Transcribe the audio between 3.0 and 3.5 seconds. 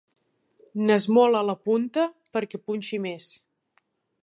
més.